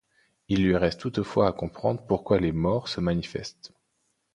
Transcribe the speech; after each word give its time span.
Il 0.49 0.63
lui 0.65 0.75
reste 0.75 0.99
toutefois 0.99 1.47
à 1.47 1.53
comprendre 1.53 2.03
pourquoi 2.07 2.39
les 2.39 2.51
morts 2.51 2.87
se 2.87 2.99
manifestent. 2.99 3.71